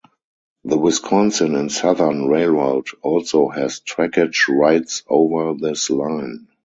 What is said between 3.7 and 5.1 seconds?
trackage rights